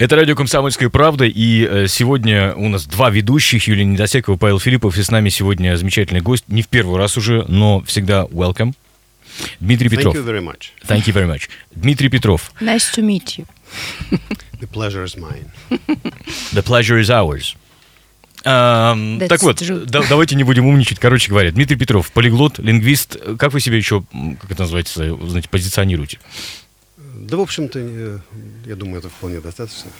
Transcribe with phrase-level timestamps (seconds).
[0.00, 4.96] Это радио «Комсомольская правда», и э, сегодня у нас два ведущих, Юлия Недосекова, Павел Филиппов,
[4.96, 8.72] и с нами сегодня замечательный гость, не в первый раз уже, но всегда welcome.
[9.60, 10.16] Дмитрий Петров.
[10.16, 10.70] Thank you very much.
[10.88, 11.50] Thank you very much.
[11.74, 12.50] Дмитрий Петров.
[12.62, 13.46] Nice to meet you.
[14.58, 15.50] The pleasure is mine.
[16.54, 17.54] The pleasure is ours.
[18.46, 19.84] Um, That's так вот, true.
[19.84, 20.98] да- давайте не будем умничать.
[20.98, 23.18] Короче говоря, Дмитрий Петров, полиглот, лингвист.
[23.38, 24.02] Как вы себя еще,
[24.40, 26.18] как это называется, знаете, позиционируете?
[27.20, 28.18] Да, в общем-то, э,
[28.66, 29.90] я думаю, это вполне достаточно.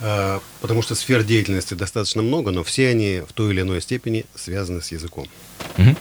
[0.00, 4.24] А, Потому что сфер деятельности достаточно много, но все они в той или иной степени
[4.34, 5.26] связаны с языком.
[5.78, 5.96] Мгм.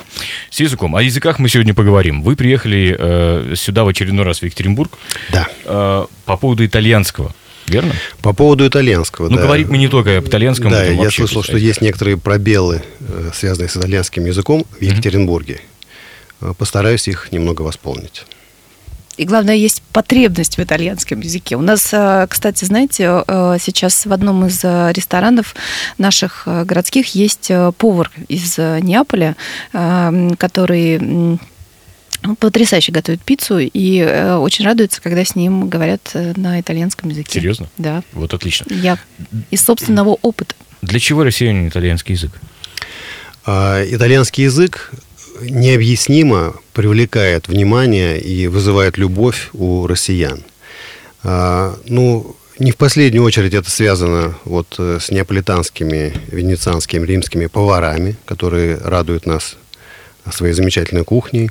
[0.50, 0.96] С языком.
[0.96, 2.22] О языках мы сегодня поговорим.
[2.22, 4.98] Вы приехали э, сюда в очередной раз в Екатеринбург
[5.32, 5.48] Да.
[5.66, 7.34] э, по поводу итальянского,
[7.68, 7.94] верно?
[8.22, 9.30] По поводу итальянского.
[9.30, 9.44] Ну, да.
[9.44, 10.70] говорить мы не только об итальянском.
[10.70, 15.62] Да, я слышал, так что есть некоторые пробелы, э, связанные с итальянским языком в Екатеринбурге.
[16.42, 18.26] Э, Постараюсь их немного восполнить.
[19.18, 21.56] И главное, есть потребность в итальянском языке.
[21.56, 25.56] У нас, э, кстати, знаете, э, сейчас в одном из э, ресторанов
[25.98, 29.36] наших городских есть повар из Неаполя,
[29.72, 31.40] э, м, который ну,
[32.40, 37.34] потрясающе готовит пиццу и очень радуется, когда с ним говорят на итальянском языке.
[37.34, 37.68] Серьезно?
[37.78, 38.02] Да.
[38.14, 38.66] Вот отлично.
[38.74, 38.98] Я
[39.52, 40.56] из собственного опыта.
[40.82, 42.32] Для чего россиянин итальянский язык?
[43.46, 44.92] А, Итальянский язык
[45.42, 50.44] необъяснимо привлекает внимание и вызывает любовь у россиян.
[51.24, 58.16] А, Ну, не в последнюю очередь это связано вот э, с неаполитанскими, венецианскими, римскими поварами,
[58.26, 59.58] которые радуют нас
[60.32, 61.50] своей замечательной кухней.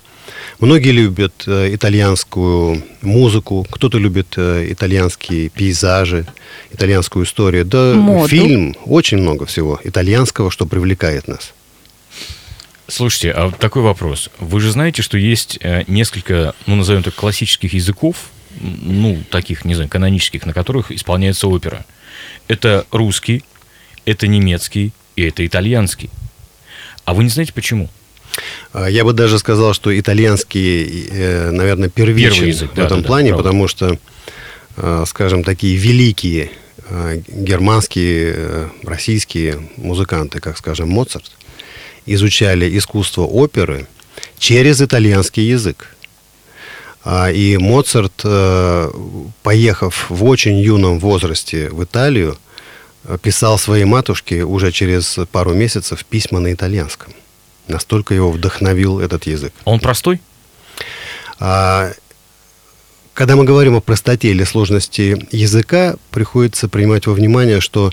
[0.60, 6.26] Многие любят э, итальянскую музыку, кто-то любит э, итальянские пейзажи,
[6.72, 7.64] итальянскую историю.
[7.64, 8.28] Да, Моду.
[8.28, 11.52] фильм, очень много всего итальянского, что привлекает нас.
[12.92, 14.28] Слушайте, а вот такой вопрос.
[14.38, 18.16] Вы же знаете, что есть э, несколько, ну, назовем так, классических языков,
[18.60, 21.86] ну, таких, не знаю, канонических, на которых исполняется опера.
[22.48, 23.44] Это русский,
[24.04, 26.10] это немецкий и это итальянский.
[27.06, 27.88] А вы не знаете почему?
[28.74, 32.98] А, Я бы даже сказал, что итальянский, э, наверное, первичен Первый язык, в да, этом
[32.98, 33.42] да, да, плане, правда.
[33.42, 33.98] потому что,
[34.76, 36.50] э, скажем, такие великие
[36.90, 41.32] э, германские, э, российские музыканты, как, скажем, Моцарт,
[42.06, 43.86] изучали искусство оперы
[44.38, 45.88] через итальянский язык.
[47.04, 48.90] А, И Моцарт, э,
[49.42, 52.36] поехав в очень юном возрасте в Италию,
[53.04, 57.12] э, писал своей матушке уже через пару месяцев письма на итальянском.
[57.68, 59.52] Настолько его вдохновил этот язык.
[59.64, 60.20] Он простой?
[61.40, 61.92] А,
[63.14, 67.90] Когда мы говорим о простоте или сложности языка, приходится принимать во внимание, что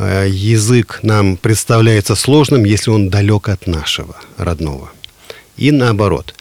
[0.00, 4.90] язык нам представляется сложным, если он далек от нашего родного.
[5.56, 6.34] И наоборот.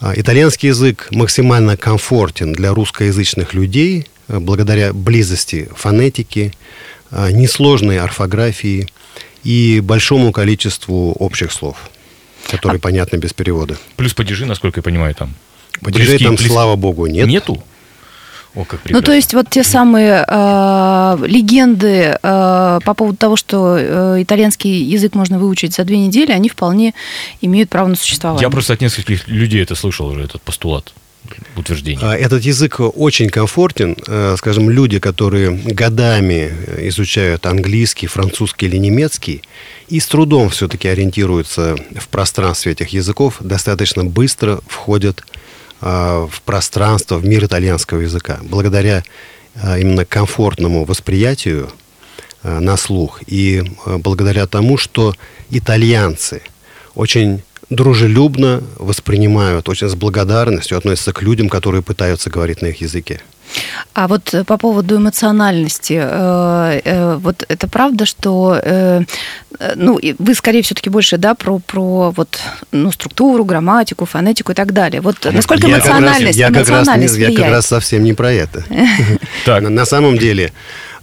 [0.00, 6.52] А, Итальянский язык максимально комфортен для русскоязычных людей э, благодаря близости фонетики,
[7.10, 8.88] э, несложной орфографии
[9.44, 11.90] и большому количеству общих слов,
[12.50, 13.76] которые понятны без перевода.
[13.96, 15.34] Плюс падежи, насколько я понимаю, там.
[15.82, 17.26] Падежей Близкие- там, близ- слава богу, нет.
[17.26, 17.62] Нету?
[18.54, 19.06] О, как Ну, прекрасно.
[19.06, 25.14] то есть вот те самые э, легенды э, по поводу того, что э, итальянский язык
[25.14, 26.94] можно выучить за две недели, они вполне
[27.40, 28.42] имеют право на существование.
[28.42, 30.92] Я просто от нескольких людей это слышал уже, этот постулат,
[31.56, 32.00] утверждение.
[32.02, 33.96] А, Этот язык очень комфортен.
[34.08, 36.50] Э, Скажем, люди, которые годами
[36.88, 39.42] изучают английский, французский или немецкий,
[39.88, 45.39] и с трудом все-таки ориентируются в пространстве этих языков, достаточно быстро входят а,
[45.80, 48.38] в пространство, в мир итальянского языка.
[48.42, 49.02] Благодаря
[49.54, 51.70] а, именно комфортному восприятию
[52.42, 55.14] а, на слух и а, благодаря тому, что
[55.50, 56.42] итальянцы
[56.94, 63.20] очень дружелюбно воспринимают, очень с благодарностью относятся к людям, которые пытаются говорить на их языке.
[63.92, 68.60] А вот э, по поводу эмоциональности, э, э, вот это правда, что,
[69.76, 72.40] ну, вы скорее все-таки больше, да, про, про вот,
[72.72, 75.00] ну, структуру, грамматику, фонетику и так далее.
[75.00, 78.12] Вот насколько Я как раз- эмоциональность, я как раз, эмоциональность я как раз совсем не
[78.12, 78.64] про это.
[79.44, 79.62] Так.
[79.62, 80.52] На, на самом деле,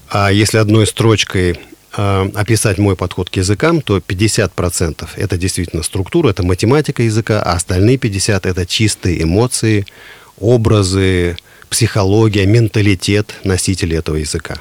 [0.10, 1.60] а, если одной строчкой
[1.96, 7.54] а, описать мой подход к языкам, то 50% это действительно структура, это математика языка, а
[7.54, 9.86] остальные 50% это чистые эмоции,
[10.40, 11.38] образы,
[11.70, 14.56] психология, менталитет носителей этого языка.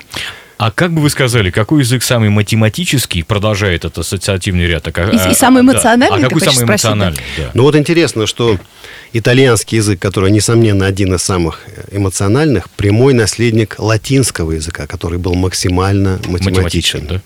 [0.59, 4.87] А как бы вы сказали, какой язык самый математический, продолжает этот ассоциативный ряд?
[4.89, 5.73] а И- и а- самый да.
[5.73, 6.89] эмоциональный, А ты какой самый спросить, да?
[6.93, 7.21] эмоциональный?
[7.37, 7.51] Да.
[7.53, 8.59] Ну вот интересно, что
[9.13, 11.61] итальянский язык, который, несомненно, один из самых
[11.93, 17.07] эмоциональных, прямой наследник латинского языка, который был максимально математичен.
[17.07, 17.23] да?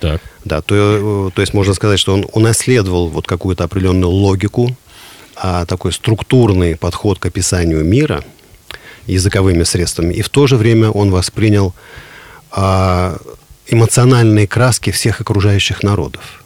[0.00, 0.22] Так.
[0.44, 4.76] Да, то, э, то есть можно сказать, что он унаследовал вот какую-то определенную логику,
[5.34, 8.22] а такой структурный подход к описанию мира
[9.12, 11.74] языковыми средствами, и в то же время он воспринял
[12.50, 13.18] а,
[13.68, 16.42] эмоциональные краски всех окружающих народов,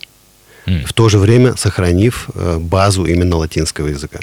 [0.67, 0.85] mm.
[0.87, 4.20] в то же время сохранив э, базу именно латинского языка.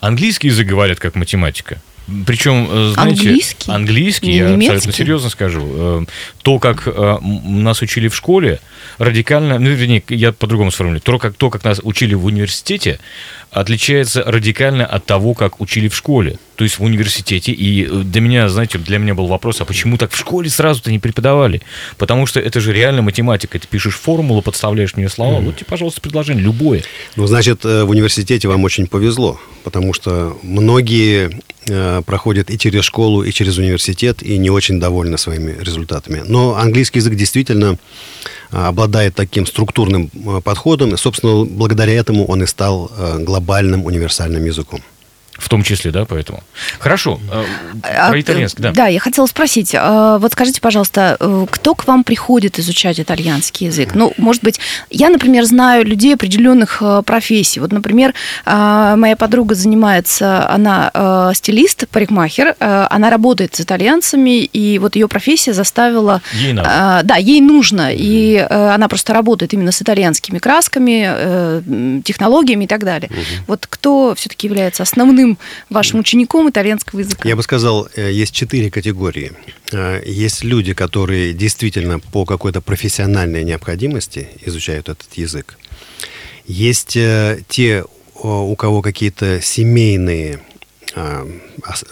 [0.00, 1.80] Английский язык говорят как математика.
[2.26, 6.04] Причем, э, знаете, английский, английский я абсолютно серьезно скажу, э,
[6.42, 6.86] то, как
[7.22, 8.60] нас учили в школе,
[8.98, 12.98] радикально, ну, вернее, я по-другому сформулирую, то как, то, как нас учили в университете,
[13.50, 16.38] отличается радикально от того, как учили в школе.
[16.58, 17.52] То есть в университете.
[17.52, 20.98] И для меня, знаете, для меня был вопрос, а почему так в школе сразу-то не
[20.98, 21.62] преподавали?
[21.96, 23.58] Потому что это же реально математика.
[23.58, 25.38] Ты пишешь формулу, подставляешь мне слова.
[25.38, 25.44] Mm.
[25.44, 26.82] Вот тебе, пожалуйста, предложение, любое.
[27.16, 31.40] Ну, значит, в университете вам очень повезло, потому что многие
[31.70, 36.22] Э, проходят и через школу, и через университет, и не очень довольны своими результатами.
[36.26, 37.78] Но английский язык действительно
[38.50, 44.44] э, обладает таким структурным э, подходом, и, собственно, благодаря этому он и стал глобальным универсальным
[44.44, 44.80] языком.
[45.38, 46.42] В том числе, да, поэтому.
[46.80, 47.20] Хорошо.
[47.32, 47.44] Э,
[47.84, 48.72] а, про итальянский, да.
[48.72, 49.72] Да, я хотела спросить.
[49.72, 53.94] Э, вот скажите, пожалуйста, э, кто к вам приходит изучать итальянский язык?
[53.94, 54.58] Ну, может быть,
[54.90, 57.60] я, например, знаю людей определенных профессий.
[57.60, 58.14] Вот, например,
[58.44, 66.20] моя подруга занимается, она стилист, парикмахер, она работает с итальянцами, и вот ее профессия заставила...
[66.32, 67.02] Ей надо.
[67.04, 73.10] Да, ей нужно, и она просто работает именно с итальянскими красками, технологиями и так далее.
[73.10, 73.44] Угу.
[73.46, 75.38] Вот кто все-таки является основным основным
[75.70, 77.28] вашим учеником итальянского языка?
[77.28, 79.32] Я бы сказал, э, есть четыре категории.
[79.72, 85.58] Э, есть люди, которые действительно по какой-то профессиональной необходимости изучают этот язык.
[86.46, 87.84] Есть э, те,
[88.22, 90.40] у кого какие-то семейные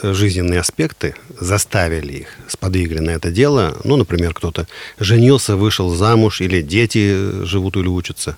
[0.02, 3.76] жизненные аспекты заставили их, сподвигли на это дело.
[3.84, 4.66] Ну, например, кто-то
[4.98, 8.36] женился, вышел замуж, или дети живут или учатся.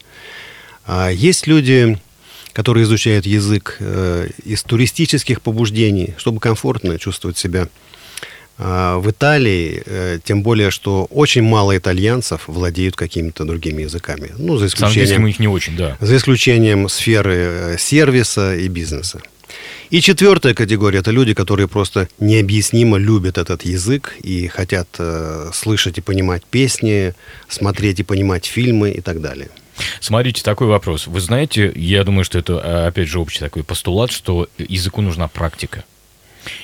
[0.84, 1.98] А есть люди,
[2.52, 7.68] которые изучают язык э, из туристических побуждений, чтобы комфортно чувствовать себя
[8.58, 14.30] э, в Италии, э, тем более, что очень мало итальянцев владеют какими-то другими языками.
[14.38, 15.24] Ну, за исключением...
[15.24, 15.96] у них не очень, да.
[16.00, 19.20] За исключением сферы э, сервиса и бизнеса.
[19.90, 25.96] И четвертая категория– это люди, которые просто необъяснимо любят этот язык и хотят э, слышать
[25.98, 27.14] и понимать песни,
[27.48, 29.48] смотреть и понимать фильмы и так далее.
[30.00, 31.06] Смотрите, такой вопрос.
[31.06, 35.28] Вы знаете, я думаю, что это, а, опять же, общий такой постулат, что языку нужна
[35.28, 35.84] практика.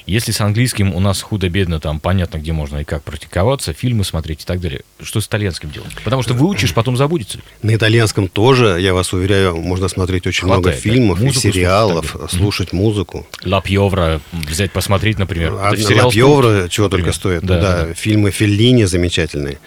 [0.07, 4.43] Если с английским у нас худо-бедно, там понятно, где можно и как практиковаться, фильмы смотреть
[4.43, 5.93] и так далее, что с итальянским делать?
[6.05, 7.41] Потому что выучишь, потом забудется.
[7.63, 11.27] На итальянском тоже, я вас уверяю, можно смотреть очень Хватает, много фильмов да?
[11.27, 13.27] и сериалов, слушать, слушать музыку.
[13.45, 15.55] Ла Пьовра взять, посмотреть, например.
[15.55, 17.43] А, Ла Пьовра чего только стоит.
[17.43, 19.59] Да, да, да, фильмы Феллини замечательные.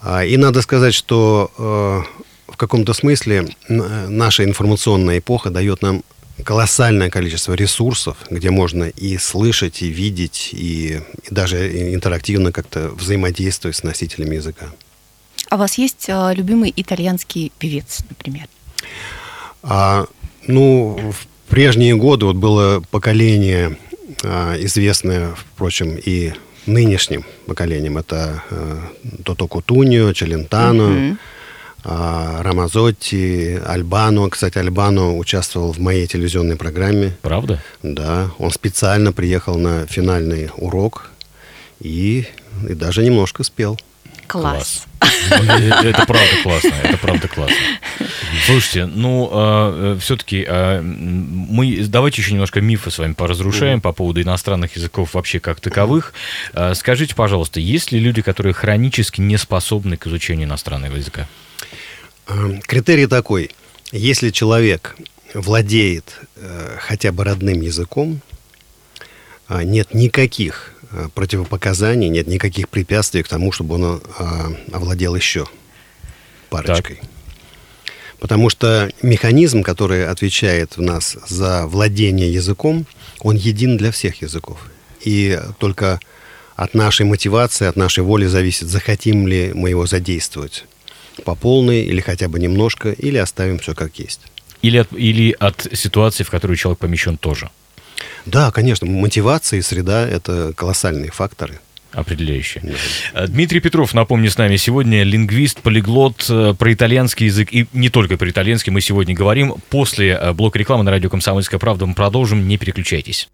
[0.00, 2.25] А, и надо сказать, что э,
[2.56, 6.02] в каком-то смысле наша информационная эпоха дает нам
[6.42, 13.76] колоссальное количество ресурсов, где можно и слышать, и видеть, и, и даже интерактивно как-то взаимодействовать
[13.76, 14.72] с носителями языка.
[15.50, 18.46] А у вас есть а, любимый итальянский певец, например?
[19.62, 20.06] А,
[20.46, 23.76] ну, в прежние годы вот было поколение
[24.24, 26.32] а, известное, впрочем, и
[26.64, 27.98] нынешним поколением.
[27.98, 28.80] Это а,
[29.24, 31.16] Тото Кутуньо, Челентано, mm-hmm.
[31.88, 34.28] А, Рамазотти, Альбано.
[34.28, 37.16] Кстати, Альбано участвовал в моей телевизионной программе.
[37.22, 37.62] Правда?
[37.84, 38.30] Да.
[38.38, 41.10] Он специально приехал на финальный урок
[41.78, 42.26] и,
[42.68, 43.78] и даже немножко спел.
[44.26, 44.86] Класс.
[45.30, 47.56] Это правда классно, это правда классно.
[48.46, 54.20] Слушайте, ну, а, все-таки а, мы давайте еще немножко мифы с вами поразрушаем по поводу
[54.20, 56.12] иностранных языков вообще как таковых.
[56.74, 61.28] Скажите, пожалуйста, есть ли люди, которые хронически не способны к изучению иностранного языка?
[62.26, 63.50] Эм, критерий такой.
[63.92, 64.96] Если человек
[65.32, 68.20] владеет э, хотя бы родным языком,
[69.48, 74.22] э, нет никаких э, противопоказаний, нет никаких препятствий к тому, чтобы он э,
[74.72, 75.46] овладел еще
[76.50, 76.96] парочкой.
[76.96, 77.10] Так.
[78.18, 82.86] Потому что механизм, который отвечает в нас за владение языком,
[83.20, 84.66] он един для всех языков.
[85.04, 86.00] И только
[86.56, 90.64] от нашей мотивации, от нашей воли зависит, захотим ли мы его задействовать
[91.24, 94.20] по полной или хотя бы немножко, или оставим все как есть.
[94.62, 97.50] Или от, или от ситуации, в которую человек помещен тоже.
[98.24, 98.86] Да, конечно.
[98.86, 101.60] Мотивация и среда– это колоссальные факторы.
[101.92, 102.62] Определяющие.
[103.14, 103.22] Да.
[103.22, 107.48] Э, Дмитрий Петров, напомню, с нами сегодня лингвист, полиглот э, про итальянский язык.
[107.52, 109.54] И не только про итальянский мы сегодня говорим.
[109.70, 112.46] После э, блока рекламы на радио «Комсомольская правда» мы продолжим.
[112.46, 113.28] Не переключайтесь.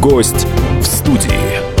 [0.00, 0.46] Гость
[0.80, 1.73] в студии.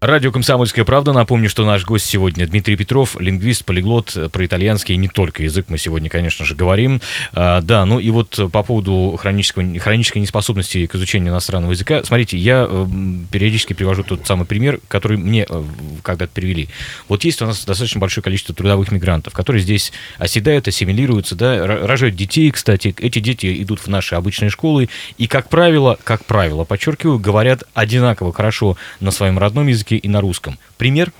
[0.00, 1.12] Радио «Комсомольская правда».
[1.12, 5.66] Напомню, что наш гость сегодня Дмитрий Петров, лингвист, полиглот про итальянский и не только язык
[5.68, 7.02] мы сегодня, конечно же, говорим.
[7.34, 12.02] А, да, ну и вот по поводу хронического, хронической неспособности к изучению иностранного языка.
[12.02, 12.86] Смотрите, я э,
[13.30, 15.64] периодически привожу тот самый пример, который мне э,
[16.02, 16.70] когда-то привели.
[17.06, 22.16] Вот есть у нас достаточно большое количество трудовых мигрантов, которые здесь оседают, ассимилируются, да, рожают
[22.16, 22.94] детей, кстати.
[22.98, 24.88] Эти дети идут в наши обычные школы
[25.18, 30.08] и, как правило, как правило, подчеркиваю, говорят одинаково хорошо на своем родном языке, по-русски и
[30.08, 30.58] на русском.
[30.78, 31.12] Пример,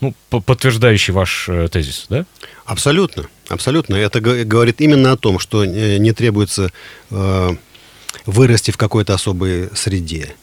[0.00, 2.24] ну, подтверждающий ваш э, тезис, да?
[2.64, 3.96] Абсолютно, абсолютно.
[3.96, 6.70] Это говорит именно о том, что э, не требуется
[7.10, 7.50] э,
[8.26, 10.34] вырасти в какой-то особой среде,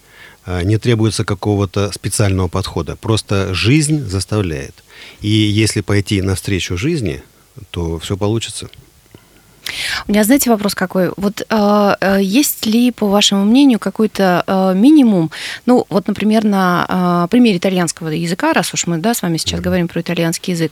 [0.64, 2.96] не требуется какого-то специального подхода.
[2.96, 4.84] Просто жизнь заставляет.
[5.22, 7.24] И если пойти навстречу жизни,
[7.72, 8.70] то все получится.
[10.08, 11.12] У меня, знаете, вопрос какой?
[11.18, 15.32] Вот э, э, есть ли, по вашему мнению, какой-то э, минимум,
[15.66, 19.60] ну, вот, например, на э, примере итальянского языка, раз уж мы, да, с вами сейчас
[19.60, 20.72] говорим про итальянский язык,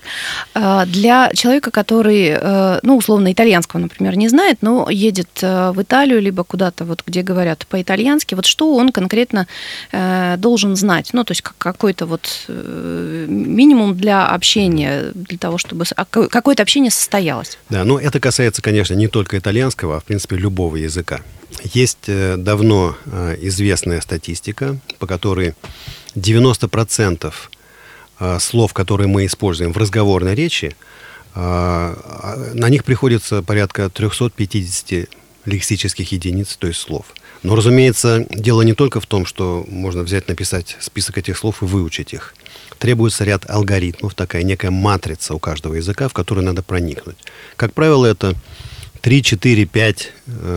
[0.56, 5.82] э, для человека, который, э, ну, условно, итальянского, например, не знает, но едет э, в
[5.82, 9.48] Италию, либо куда-то, вот, где говорят по-итальянски, вот что он конкретно
[9.92, 11.10] э, должен знать?
[11.14, 17.58] Ну, то есть какой-то вот э, минимум для общения, для того, чтобы какое-то общение состоялось.
[17.70, 21.22] Да, ну, это касается, конечно, конечно, не только итальянского, а в принципе любого языка.
[21.74, 25.54] Есть э, давно э, известная статистика, по которой
[26.16, 27.34] 90%
[28.20, 30.76] э, слов, которые мы используем в разговорной речи,
[31.36, 35.10] на них приходится порядка 350
[35.46, 37.06] лексических единиц, то есть слов.
[37.42, 41.66] Но, разумеется, дело не только в том, что можно взять, написать список этих слов и
[41.66, 42.36] выучить их.
[42.78, 47.18] Требуется ряд алгоритмов, такая некая матрица у каждого языка, в которую надо проникнуть.
[47.56, 48.36] Как правило, это
[49.04, 50.14] 3, 4, 5,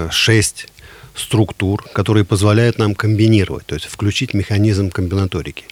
[0.09, 0.69] 6
[1.17, 5.65] структур, которые позволяют нам комбинировать, то есть включить механизм комбинаторики.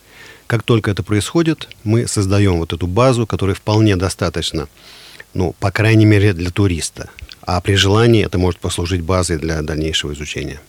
[0.49, 4.67] Как только это происходит, мы создаем вот эту базу, которая вполне достаточно,
[5.35, 7.11] ну, по крайней мере, для туриста.
[7.43, 10.61] А при желании это может послужить базой для дальнейшего изучения.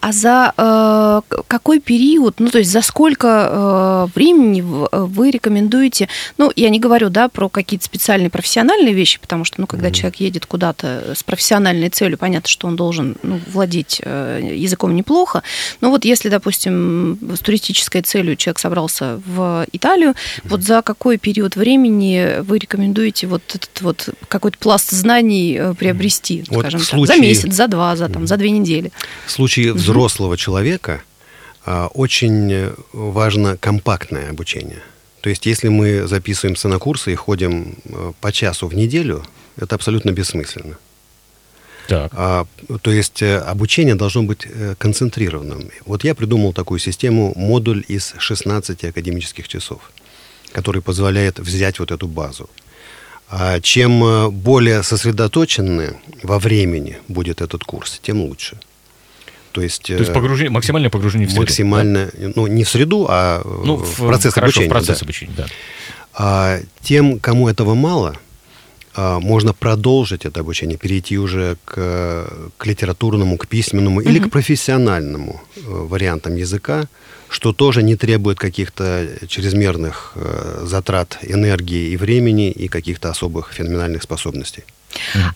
[0.00, 6.50] А за э, какой период, ну то есть за сколько э, времени вы рекомендуете, ну
[6.56, 9.94] я не говорю, да, про какие-то специальные профессиональные вещи, потому что, ну когда угу.
[9.94, 15.42] человек едет куда-то с профессиональной целью, понятно, что он должен ну, владеть э, языком неплохо,
[15.80, 20.16] но вот если, допустим, с туристической целью человек собрался в Италию, угу.
[20.44, 26.44] вот за какой период времени вы рекомендуете вот этот вот какой-то пласт знаний э, приобрести,
[26.48, 27.16] вот скажем так, случае...
[27.16, 28.92] за месяц, за два, за там, за две недели?
[29.42, 31.02] Случае взрослого человека
[31.64, 34.82] а, очень важно компактное обучение.
[35.20, 39.24] То есть, если мы записываемся на курсы и ходим а, по часу в неделю,
[39.56, 40.76] это абсолютно бессмысленно.
[41.88, 42.12] Так.
[42.14, 42.46] А,
[42.82, 45.70] то есть э, обучение должно быть э, концентрированным.
[45.84, 49.90] Вот я придумал такую систему, модуль из 16 академических часов,
[50.52, 52.48] который позволяет взять вот эту базу.
[53.28, 58.56] А чем э, более сосредоточенный во времени будет этот курс, тем лучше.
[59.52, 61.42] То есть, То есть э, погружение, максимальное погружение в среду.
[61.42, 62.32] Максимально, да?
[62.34, 64.68] ну, не в среду, а ну, в, процесс хорошо, обучения.
[64.68, 65.04] В процесс да.
[65.04, 65.46] обучения, да.
[66.14, 68.16] А, тем, кому этого мало,
[68.94, 74.08] а, можно продолжить это обучение, перейти уже к, к литературному, к письменному mm-hmm.
[74.08, 76.86] или к профессиональному э, вариантам языка,
[77.28, 84.02] что тоже не требует каких-то чрезмерных э, затрат энергии и времени и каких-то особых феноменальных
[84.02, 84.64] способностей.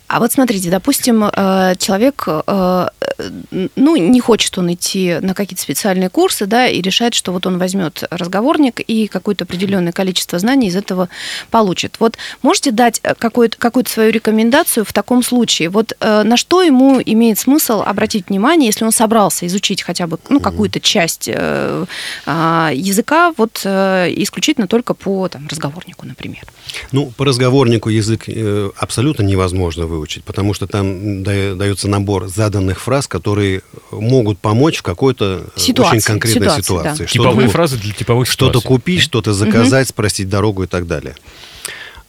[0.06, 2.88] А вот смотрите, допустим, э, человек, э,
[3.76, 7.58] ну, не хочет он идти на какие-то специальные курсы, да, и решает, что вот он
[7.58, 11.08] возьмет разговорник и какое-то определенное количество знаний из этого
[11.50, 11.96] получит.
[11.98, 15.68] Вот можете дать какую-то какую свою рекомендацию в таком случае?
[15.68, 20.18] Вот э, на что ему имеет смысл обратить внимание, если он собрался изучить хотя бы,
[20.28, 26.44] ну, какую-то часть а, языка, вот исключительно только по там, разговорнику, например?
[26.92, 28.28] Ну, по разговорнику язык
[28.78, 34.82] абсолютно невозможно невозможно выучить, потому что там дается набор заданных фраз, которые могут помочь в
[34.82, 36.62] какой-то э, ситуации, очень конкретной ситуации.
[36.62, 37.04] ситуации.
[37.04, 37.06] Да.
[37.06, 39.90] Типовые фразы для типовых Что-то купить, что-то заказать, угу.
[39.90, 41.16] спросить дорогу и так далее.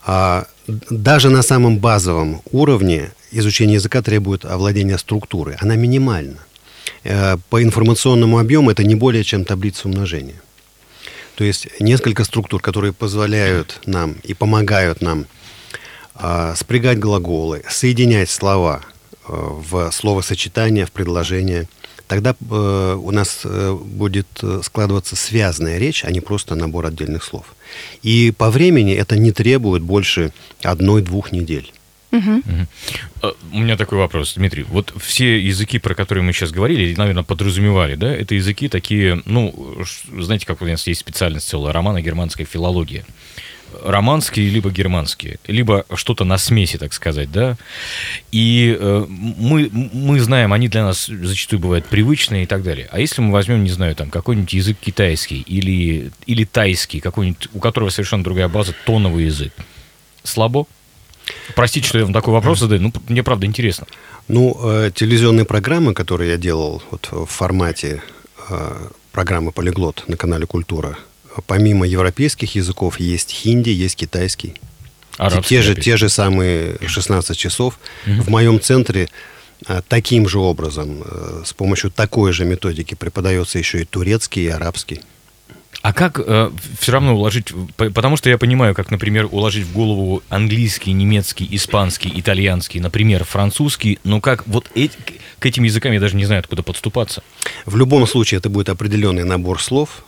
[0.06, 0.48] А
[0.90, 5.56] даже на самом базовом уровне изучение языка требует овладения структурой.
[5.60, 6.38] Она минимальна.
[7.04, 10.42] Э, по информационному объему это не более чем таблица умножения.
[11.36, 15.28] То есть несколько структур, которые позволяют нам и помогают нам
[16.16, 18.82] а, спрягать глаголы, соединять слова
[19.28, 21.68] в словосочетание, в предложение,
[22.08, 24.28] тогда э, у нас э, будет
[24.64, 27.56] складываться связанная речь, а не просто набор отдельных слов.
[28.04, 30.32] И по времени это не требует больше
[30.64, 31.72] одной-двух недель.
[32.12, 33.34] Угу.
[33.52, 34.64] У меня такой вопрос, Дмитрий.
[34.64, 39.78] Вот все языки, про которые мы сейчас говорили, наверное, подразумевали, да, это языки такие, ну,
[40.18, 43.06] знаете, как у нас есть специальность целая, романо-германская филология
[43.84, 47.58] романские, либо германские, либо что-то на смеси, так сказать, да.
[48.32, 52.88] И э, мы, мы знаем, они для нас зачастую бывают привычные и так далее.
[52.92, 57.60] А если мы возьмем, не знаю, там какой-нибудь язык китайский или, или тайский, какой-нибудь, у
[57.60, 59.54] которого совершенно другая база, тоновый язык,
[60.24, 60.66] слабо?
[61.56, 63.86] Простите, что я вам такой вопрос задаю, ну, мне правда интересно.
[64.28, 68.02] Ну, э, телевизионные программы, которые я делал вот в формате
[68.50, 70.98] э, программы «Полиглот» на канале «Культура»,
[71.46, 74.56] помимо европейских языков есть хинди, есть китайский.
[75.18, 77.80] Арабский, те, же, те же самые 16 часов.
[78.06, 78.22] Угу.
[78.24, 79.10] В моем центре
[79.66, 84.50] а, таким же образом, э, с помощью такой же методики преподается еще и турецкий, и
[84.50, 85.02] арабский.
[85.88, 86.52] А как э,
[86.82, 92.12] все равно уложить, потому что я понимаю, как, например, уложить в голову английский, немецкий, испанский,
[92.14, 94.98] итальянский, например, французский, но как вот эти,
[95.40, 97.24] к этим языкам я даже не знаю, откуда подступаться.
[97.66, 100.04] В любом случае это будет определенный набор слов,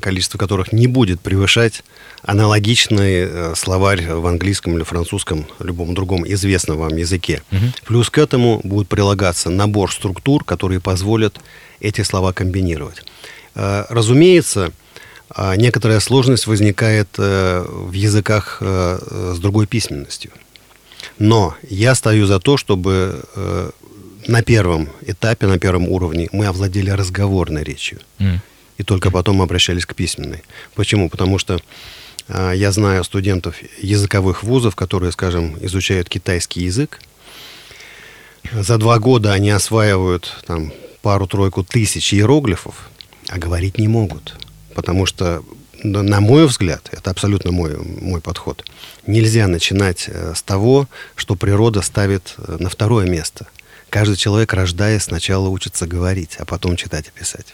[0.00, 1.84] количество которых не будет превышать
[2.22, 7.42] аналогичный э, словарь в английском или французском, любом другом известном вам языке.
[7.52, 7.64] Угу.
[7.84, 11.38] Плюс к этому будет прилагаться набор структур, которые позволят
[11.80, 13.04] эти слова комбинировать.
[13.54, 14.72] Э, разумеется,
[15.36, 20.30] некоторая сложность возникает э, в языках э, с другой письменностью.
[21.18, 23.70] Но я стою за то, чтобы э,
[24.26, 27.98] на первом этапе, на первом уровне мы овладели разговорной речью.
[28.18, 28.38] Mm.
[28.78, 30.42] И только потом мы обращались к письменной.
[30.74, 31.08] Почему?
[31.08, 31.60] Потому что
[32.28, 37.00] я знаю студентов языковых вузов, которые, скажем, изучают китайский язык.
[38.52, 42.90] За два года они осваивают там пару-тройку тысяч иероглифов,
[43.28, 44.36] а говорить не могут
[44.78, 45.42] потому что,
[45.82, 48.64] на мой взгляд, это абсолютно мой, мой подход,
[49.08, 53.48] нельзя начинать э, с того, что природа ставит э, на второе место–
[53.90, 57.46] каждый человек, рождаясь, сначала учится говорить, а потом читать и писать.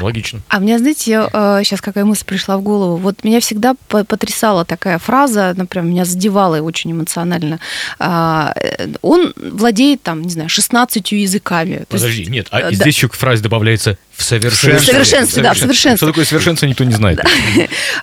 [0.00, 0.40] Логично.
[0.48, 2.96] А мне, знаете, сейчас э, какая мысль пришла в голову.
[2.96, 7.60] Вот меня всегда потрясала такая фраза, например, меня задевала и очень эмоционально.
[7.98, 11.84] А, э, он владеет, там, не знаю, 16 языками.
[11.88, 12.72] Подожди, есть, нет, а да.
[12.72, 14.78] здесь еще к фразе добавляется в совершенстве.
[14.78, 15.96] В совершенстве, да, в совершенстве.
[15.96, 17.20] Что такое совершенство, никто не знает.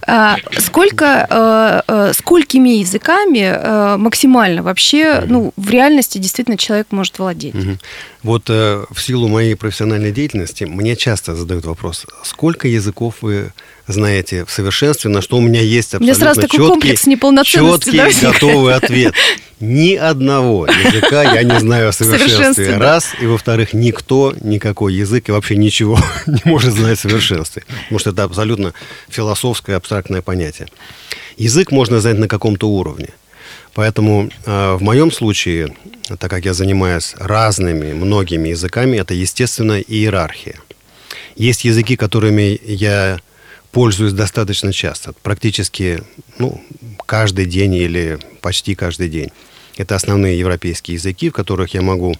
[0.07, 7.53] А, сколько, э, сколькими языками максимально вообще, ну, в реальности действительно человек может владеть?
[7.61, 7.77] Угу.
[8.23, 13.51] Вот э, в силу моей профессиональной деятельности мне часто задают вопрос, сколько языков вы
[13.87, 17.05] знаете в совершенстве, на что у меня есть абсолютно у меня сразу такой четкий, комплекс
[17.05, 19.13] неполноценности, четкий да, готовый ответ.
[19.59, 22.29] Ни одного языка я не знаю о совершенстве.
[22.29, 27.63] совершенстве Раз, и во-вторых, никто, никакой язык и вообще ничего не может знать в совершенстве.
[27.83, 28.73] Потому что это абсолютно
[29.07, 30.67] философское, абстрактное понятие.
[31.37, 33.09] Язык можно знать на каком-то уровне.
[33.73, 35.73] Поэтому э, в моем случае,
[36.19, 40.55] так как я занимаюсь разными, многими языками, это, естественно, иерархия.
[41.35, 43.19] Есть языки, которыми я
[43.71, 46.03] пользуюсь достаточно часто, практически
[46.37, 46.61] ну,
[47.05, 49.29] каждый день или почти каждый день.
[49.77, 52.13] Это основные европейские языки, в которых я могу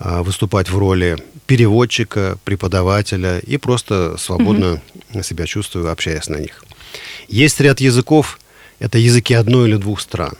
[0.00, 1.16] э, выступать в роли
[1.46, 5.22] переводчика, преподавателя и просто свободно mm-hmm.
[5.22, 6.64] себя чувствую, общаясь на них.
[7.28, 8.40] Есть ряд языков,
[8.80, 10.36] это языки одной или двух стран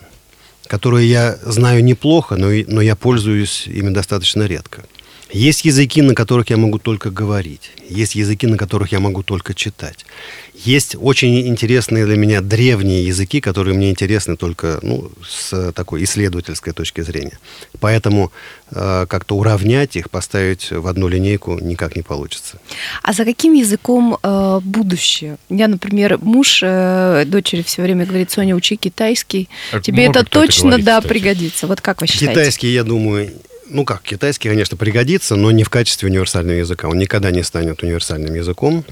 [0.68, 4.84] которые я знаю неплохо, но, но я пользуюсь ими достаточно редко.
[5.30, 7.70] Есть языки, на которых я могу только говорить.
[7.88, 10.06] Есть языки, на которых я могу только читать.
[10.54, 16.72] Есть очень интересные для меня древние языки, которые мне интересны только ну, с такой исследовательской
[16.72, 17.38] точки зрения.
[17.78, 18.32] Поэтому
[18.70, 22.58] э, как-то уравнять их, поставить в одну линейку никак не получится.
[23.02, 25.36] А за каким языком э, будущее?
[25.50, 29.48] Я, например, муж э, дочери все время говорит, Соня, учи китайский.
[29.70, 31.12] Так Тебе это точно, говорить, да, кстати.
[31.12, 31.66] пригодится.
[31.66, 32.32] Вот как вы считаете?
[32.32, 33.30] Китайский, я думаю,
[33.68, 36.88] ну как, китайский, конечно, пригодится, но не в качестве универсального языка.
[36.88, 38.84] Он никогда не станет универсальным языком.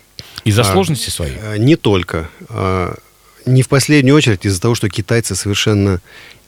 [0.44, 1.36] Из-за а, сложности своей?
[1.42, 2.28] А, не только.
[2.48, 2.94] А,
[3.46, 6.00] не в последнюю очередь из-за того, что китайцы совершенно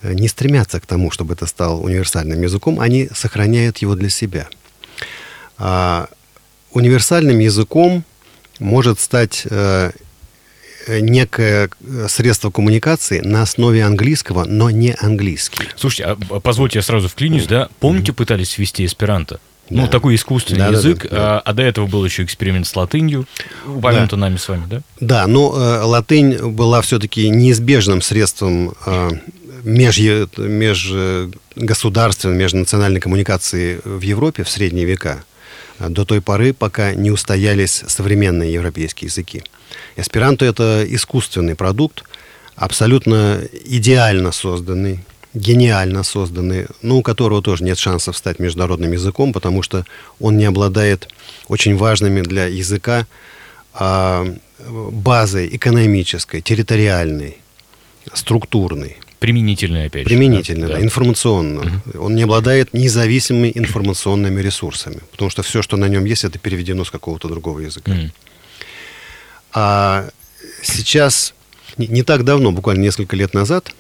[0.03, 4.49] э, не стремятся к тому, чтобы это стал универсальным языком, они сохраняют его для себя.
[5.59, 6.09] А,
[6.73, 8.05] универсальным языком
[8.59, 9.93] может стать э,
[10.88, 15.64] некое э, средство коммуникации на основе английского, но не английский.
[15.77, 17.68] Слушайте, а позвольте я сразу вклинюсь, да?
[17.81, 19.40] Помните, пытались ввести эсперанто?
[19.70, 19.88] Ну, да.
[19.88, 21.38] такой искусственный да, язык, да, да, да.
[21.38, 23.27] А, а до этого был еще эксперимент с латынью,
[23.66, 24.22] упомянуто да.
[24.22, 24.81] нами с вами, да?
[25.01, 29.11] Да, но э, латынь была все-таки неизбежным средством э,
[29.64, 35.22] меж, межгосударственной, межнациональной коммуникации в Европе в средние века,
[35.79, 39.42] э, до той поры, пока не устоялись современные европейские языки.
[39.96, 42.04] Эсперанто– это искусственный продукт,
[42.57, 45.00] абсолютно идеально созданный,
[45.35, 49.85] гениально созданный, но у которого тоже нет шансов стать международным языком, потому что
[50.20, 51.09] он не обладает
[51.48, 53.07] очень важными для языка
[53.74, 54.26] а,
[54.66, 57.38] базой экономической, территориальной,
[58.12, 58.96] структурной.
[59.18, 60.09] Применительной, опять же.
[60.09, 61.61] Применительной, да, да, информационно.
[61.61, 62.04] Угу.
[62.04, 66.85] Он не обладает независимыми информационными ресурсами, потому что все, что на нем есть, это переведено
[66.85, 67.92] с какого-то другого языка.
[67.92, 68.11] Угу.
[69.52, 70.08] А
[70.62, 71.34] сейчас,
[71.76, 73.72] не, так давно, буквально несколько лет назад,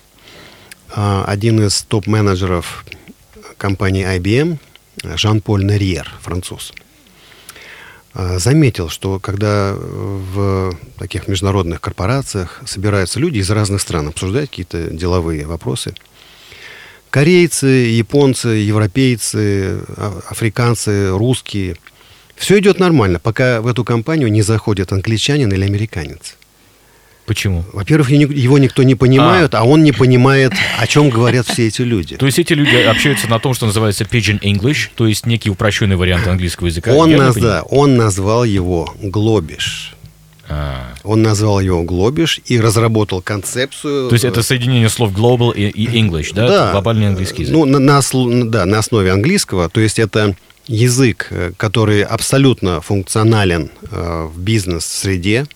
[0.90, 2.84] а, один из топ-менеджеров
[3.56, 4.58] компании IBM,
[5.04, 6.72] Жан-Поль Нерьер, француз,
[8.14, 14.90] а, заметил, что когда в таких международных корпорациях собираются люди из разных стран обсуждать какие-то
[14.90, 15.94] деловые вопросы,
[17.10, 21.76] корейцы, японцы, европейцы, а, африканцы, русские,
[22.38, 26.36] все идет нормально, пока в эту компанию не заходит англичанин или американец.
[27.28, 27.62] Почему?
[27.74, 29.60] Во-первых, его никто не понимает, а.
[29.60, 32.16] а он не понимает, о чем говорят все эти люди.
[32.16, 35.96] То есть эти люди общаются на том, что называется Pigeon English, то есть некий упрощенный
[35.96, 36.94] вариант английского языка.
[36.94, 37.36] Он, наз...
[37.36, 39.94] да, он назвал его глобиш.
[40.48, 40.94] А.
[41.04, 44.08] Он назвал его глобиш и разработал концепцию.
[44.08, 46.48] То есть это соединение слов global и, и English, да?
[46.48, 46.72] Да.
[46.72, 47.54] Глобальный английский язык.
[47.54, 49.68] Ну, на, на, да, на основе английского.
[49.68, 50.34] То есть это
[50.68, 55.46] язык, э, который абсолютно функционален э, в бизнес-среде,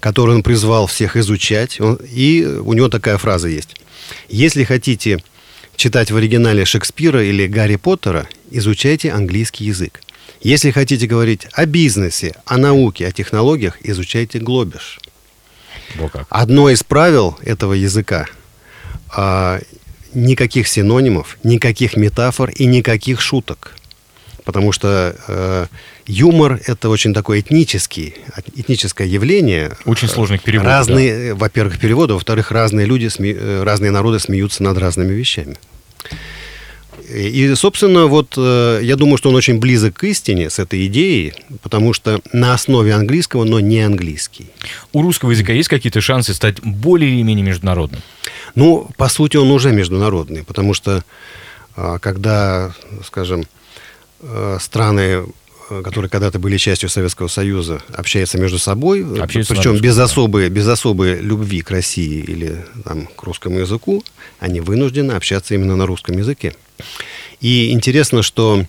[0.00, 1.80] который он призвал всех изучать.
[1.80, 3.76] Он, и у него такая фраза есть.
[4.28, 5.18] Если хотите
[5.76, 10.00] читать в оригинале Шекспира или Гарри Поттера, изучайте английский язык.
[10.40, 15.00] Если хотите говорить о бизнесе, о науке, о технологиях, изучайте глобиш.
[16.28, 18.26] Одно из правил этого языка
[19.10, 19.60] а,
[20.14, 23.77] никаких синонимов, никаких метафор и никаких шуток.
[24.48, 25.66] Потому что э,
[26.06, 28.14] Юмор– это очень такое этнический,
[28.56, 29.76] этническое явление.
[29.84, 30.70] Очень сложный к переводу.
[30.70, 31.34] Разные, да.
[31.34, 35.58] во-первых, переводы, во-вторых, разные люди, сме, э, разные народы смеются над разными вещами.
[37.10, 41.34] И, собственно, вот э, я думаю, что он очень близок к истине с этой идеей,
[41.60, 44.46] потому что на основе английского, но не английский.
[44.94, 48.00] У русского языка есть какие-то шансы стать более или менее международным?
[48.54, 51.04] Ну, по сути, он уже международный, потому что
[51.76, 52.72] а, когда,
[53.04, 53.44] скажем, э,
[54.60, 55.24] страны
[55.70, 60.04] Э, которые когда-то были частью Советского Союза, общаются между собой, э, общаются причем без да.
[60.04, 64.02] особой, без особой любви к России или там, к русскому языку,
[64.38, 66.54] они вынуждены общаться именно на русском языке.
[67.40, 68.64] И интересно, что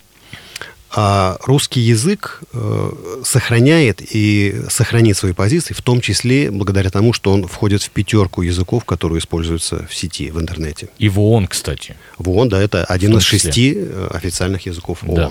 [0.92, 2.92] а русский язык э,
[3.24, 8.42] сохраняет и сохранит свои позиции, в том числе благодаря тому, что он входит в пятерку
[8.42, 10.88] языков, которые используются в сети, в интернете.
[10.98, 11.96] И в ООН, кстати.
[12.18, 15.14] В ООН, да, это один из шести э, официальных языков ООН.
[15.14, 15.30] Да.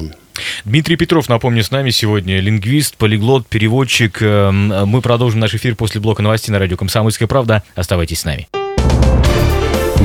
[0.63, 4.22] Дмитрий Петров, напомню, с нами сегодня лингвист, полиглот, переводчик.
[4.22, 7.63] Эм, мы продолжим наш эфир после блока новостей на радио «Комсомольская правда».
[7.76, 8.48] Оставайтесь с нами.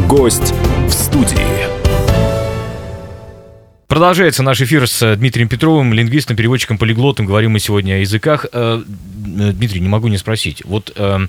[0.08, 0.52] Гость
[0.88, 1.83] в студии.
[3.86, 7.26] Продолжается наш эфир с Дмитрием Петровым, лингвистом, переводчиком, полиглотом.
[7.26, 8.46] Говорим мы сегодня о языках.
[8.52, 10.62] Э, Дмитрий, не могу не спросить.
[10.64, 11.28] Вот эм,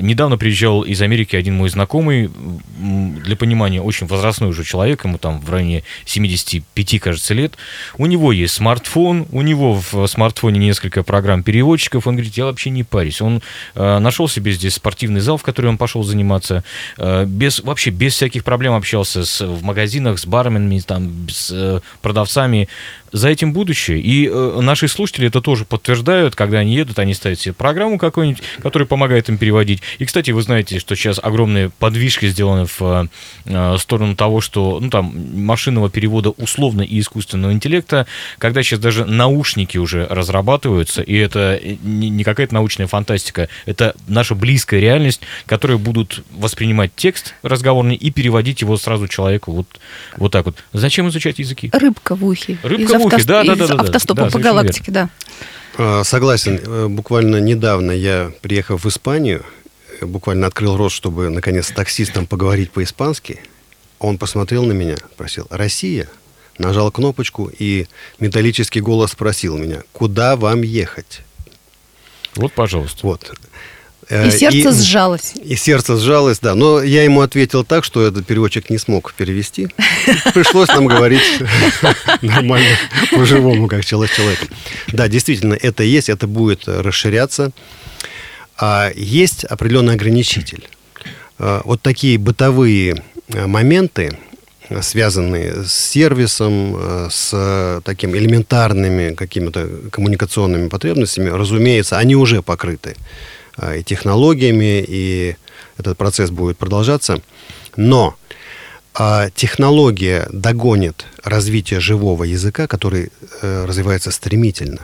[0.00, 2.30] Недавно приезжал из Америки один мой знакомый,
[2.78, 7.54] для понимания, очень возрастной уже человек, ему там в районе 75, кажется, лет.
[7.96, 12.06] У него есть смартфон, у него в смартфоне несколько программ переводчиков.
[12.06, 13.20] Он говорит, я вообще не парюсь.
[13.20, 13.42] Он
[13.74, 16.64] э, нашел себе здесь спортивный зал, в который он пошел заниматься.
[16.98, 21.80] Э, без, вообще без всяких проблем общался с, в магазинах, с барменами, там, с э,
[22.02, 22.68] продавцами
[23.14, 24.00] за этим будущее.
[24.00, 28.42] И э, наши слушатели это тоже подтверждают, когда они едут, они ставят себе программу какую-нибудь,
[28.60, 29.73] которая помогает им переводить.
[29.98, 33.08] И, кстати, вы знаете, что сейчас огромные подвижки сделаны в
[33.44, 38.06] э, сторону того, что ну, там, машинного перевода условно и искусственного интеллекта,
[38.38, 44.34] когда сейчас даже наушники уже разрабатываются, и это не, не какая-то научная фантастика, это наша
[44.34, 49.66] близкая реальность, которые будут воспринимать текст разговорный и переводить его сразу человеку вот,
[50.16, 50.56] вот так вот.
[50.72, 51.70] Зачем изучать языки?
[51.72, 52.58] Рыбка в ухе.
[52.62, 53.74] Рыбка в ухе, да, да, да, да.
[53.74, 55.10] Автостопом да, по галактике, верно.
[55.28, 55.34] да.
[55.76, 56.60] А, согласен.
[56.64, 59.63] Э, буквально недавно я, приехав в Испанию, э,
[60.00, 63.40] буквально открыл рот, чтобы, наконец, с таксистом поговорить по-испански.
[63.98, 66.08] Он посмотрел на меня, спросил, «Россия?»
[66.58, 67.86] Нажал кнопочку, и
[68.20, 71.22] металлический голос спросил меня, «Куда вам ехать?»
[72.36, 73.00] Вот, пожалуйста.
[73.02, 73.32] Вот.
[74.08, 75.32] Э, и сердце и, сжалось.
[75.42, 76.54] И сердце сжалось, да.
[76.54, 79.68] Но я ему ответил так, что этот переводчик не смог перевести.
[80.34, 81.22] Пришлось нам говорить
[82.22, 82.76] нормально,
[83.12, 84.40] по-живому, как человек человек.
[84.88, 87.52] Да, действительно, это есть, это будет расширяться.
[88.56, 90.68] А есть определенный ограничитель.
[91.38, 94.18] А, вот такие бытовые а, моменты,
[94.80, 102.96] связанные с сервисом, а, с такими элементарными какими-то коммуникационными потребностями, разумеется, они уже покрыты
[103.76, 105.36] и технологиями, и
[105.78, 107.20] этот процесс будет продолжаться.
[107.76, 108.16] Но
[108.96, 113.10] а технология догонит развитие живого языка, который
[113.42, 114.82] э, развивается стремительно,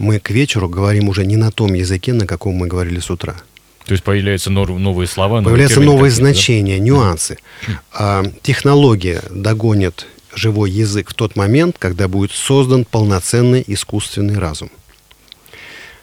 [0.00, 3.36] мы к вечеру говорим уже не на том языке, на каком мы говорили с утра.
[3.84, 6.84] То есть появляются новые слова, появляются новые значения, да?
[6.84, 7.38] нюансы.
[7.92, 14.70] А, технология догонит живой язык в тот момент, когда будет создан полноценный искусственный разум.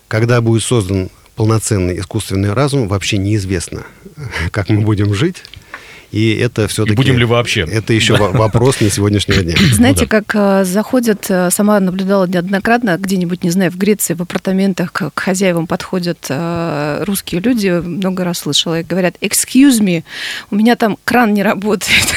[0.07, 3.83] Когда будет создан полноценный искусственный разум, вообще неизвестно,
[4.51, 5.43] как мы будем жить.
[6.11, 6.93] И это все-таки...
[6.93, 7.61] И будем ли вообще?
[7.69, 9.55] Это еще вопрос не сегодняшнего дня.
[9.73, 14.21] Знаете, ну, как э, заходят, э, сама наблюдала неоднократно, где-нибудь, не знаю, в Греции, в
[14.21, 20.03] апартаментах к хозяевам подходят э, русские люди, много раз слышала, и говорят, excuse me,
[20.49, 22.07] у меня там кран не работает.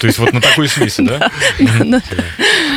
[0.00, 1.30] То есть вот на такой смеси, да?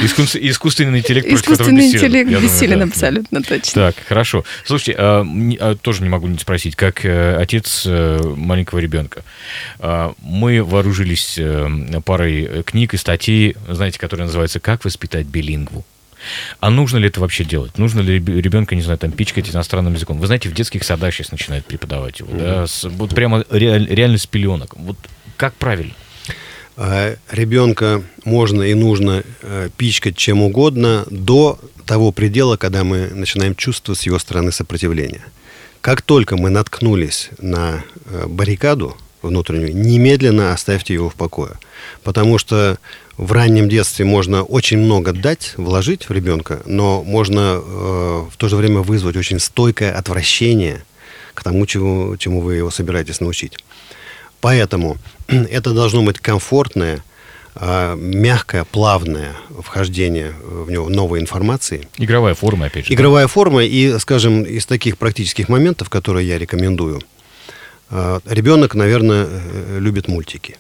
[0.04, 3.92] Искусственный интеллект Искусственный интеллект бессилен, абсолютно точно.
[3.92, 4.44] Так, хорошо.
[4.66, 5.26] Слушайте, а,
[5.60, 9.24] а, тоже не могу не спросить, как отец маленького ребенка,
[10.22, 15.86] мы вооружились э, парой э, книг и статей, знаете, которые называются «Как воспитать билингву».
[16.60, 17.78] А нужно ли это вообще делать?
[17.78, 20.20] Нужно ли ребенка, не знаю, там, пичкать иностранным языком?
[20.20, 24.18] Вы знаете, в детских садах сейчас начинают преподавать его, да, с, вот прямо реаль, реально
[24.18, 24.76] с пеленок.
[24.78, 24.98] Вот
[25.36, 25.94] как правильно?
[26.78, 33.56] А, ребенка можно и нужно э, пичкать чем угодно до того предела, когда мы начинаем
[33.56, 35.22] чувствовать с его стороны сопротивление.
[35.82, 37.84] Как только мы наткнулись на
[38.28, 41.54] баррикаду, внутреннюю, немедленно оставьте его в покое.
[42.04, 42.78] Потому что
[43.18, 48.48] в раннем детстве можно очень много дать, вложить в ребенка, но можно э, в то
[48.50, 50.84] же время вызвать очень стойкое отвращение
[51.34, 53.58] к тому, чему, чему вы его собираетесь научить.
[54.42, 57.04] Поэтому это должно быть комфортное,
[57.56, 61.88] э, мягкое, плавное вхождение в него новой информации.
[61.98, 62.94] Игровая форма, опять же.
[62.94, 67.02] Игровая форма, и, скажем, из таких практических моментов, которые я рекомендую–
[68.26, 70.58] ребенок, наверное, э, любит мультики.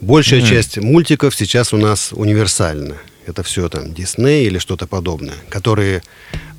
[0.00, 0.48] Большая mm-hmm.
[0.48, 2.96] часть мультиков сейчас у нас универсальна.
[3.26, 6.02] Это все там Дисней или что-то подобное, которые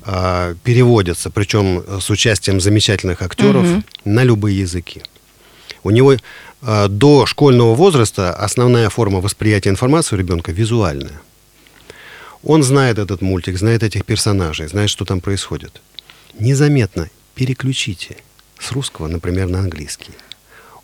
[0.02, 3.84] а, переводятся, причем с участием замечательных актеров mm-hmm.
[4.04, 5.02] на любые языки.
[5.82, 6.16] У него
[6.62, 11.20] а, до школьного возраста основная форма восприятия информации у ребенка визуальная.
[12.42, 15.80] Он знает этот мультик, знает этих персонажей, знает, что там происходит.
[16.38, 18.16] Незаметно переключите–
[18.60, 20.12] с русского, например, на английский.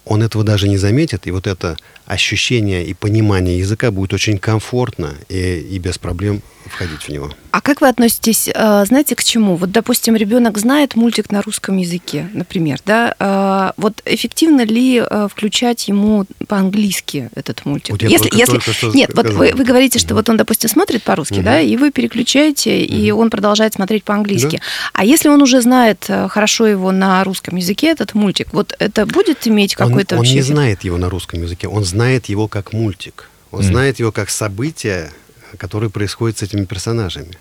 [0.04, 5.14] Он этого даже не заметит, и вот это ощущение и понимание языка будет очень комфортно
[5.28, 7.30] и, и без проблем входить в него.
[7.50, 9.56] А как вы относитесь, э, знаете, к чему?
[9.56, 13.14] Вот, допустим, ребенок знает мультик на русском языке, например, да?
[13.18, 17.92] Э, вот эффективно ли э, включать ему по-английски этот мультик?
[17.92, 18.58] Вот если, только, если...
[18.58, 21.44] Только Нет, вот вы, вы говорите, что вот он, допустим, смотрит по-русски, угу.
[21.44, 22.94] да, и вы переключаете, угу.
[22.94, 24.56] и он продолжает смотреть по-английски.
[24.56, 24.62] Да.
[24.92, 29.46] А если он уже знает хорошо его на русском языке, этот мультик, вот это будет
[29.46, 30.32] иметь какой-то он, вообще...
[30.32, 31.95] Он не знает его на русском языке, он знает
[32.28, 33.30] его как мультик.
[33.50, 33.64] Он mm.
[33.64, 35.10] знает его как событие,
[35.56, 37.36] которое происходит с этими персонажами.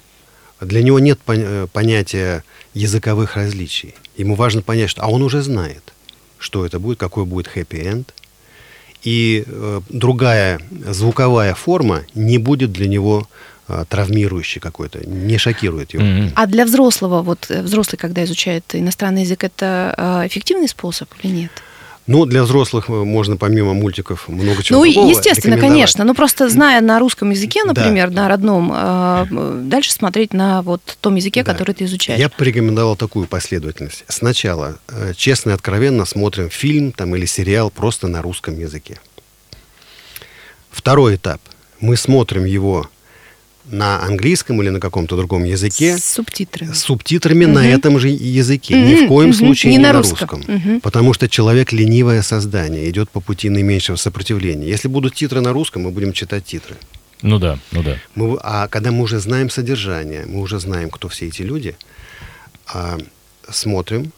[0.62, 3.96] Для него нет э, понятия языковых различий.
[4.16, 5.02] Ему важно понять, что...
[5.02, 5.94] А он уже знает,
[6.38, 8.14] что это будет, какой будет хэппи-энд.
[9.04, 13.28] И э, другая звуковая форма не будет для него
[13.68, 16.04] э, травмирующей какой-то, не шокирует его.
[16.04, 16.32] Mm-hmm.
[16.36, 21.32] А для взрослого, вот э, взрослый, когда изучает иностранный язык, это э, эффективный способ или
[21.32, 21.52] нет?
[22.08, 26.04] Ну, для взрослых э, можно помимо мультиков много чего Ну, естественно, конечно.
[26.04, 28.24] Ну, просто зная на русском языке, например, да.
[28.24, 29.26] на родном, э,
[29.64, 31.52] дальше смотреть на вот том языке, да.
[31.52, 32.20] который ты изучаешь.
[32.20, 34.04] Я порекомендовал такую последовательность.
[34.08, 39.00] Сначала, э, честно и откровенно, смотрим фильм там, или сериал просто на русском языке.
[40.70, 41.42] Второй этап.
[41.80, 42.88] Мы смотрим его
[43.70, 45.98] на английском или на каком-то другом языке.
[45.98, 46.74] С субтитрами.
[46.74, 47.54] С субтитрами угу.
[47.54, 48.76] на этом же языке.
[48.76, 49.38] Угу, Ни в коем угу.
[49.38, 50.40] случае не, не на русском.
[50.40, 50.56] русском.
[50.56, 50.80] Угу.
[50.82, 54.68] Потому что человек ленивое создание, идет по пути наименьшего сопротивления.
[54.68, 56.76] Если будут титры на русском, мы будем читать титры.
[57.22, 57.98] Ну да, ну да.
[58.14, 61.76] Мы, а когда мы уже знаем содержание, мы уже знаем, кто все эти люди,
[62.68, 62.98] а,
[63.50, 64.12] смотрим,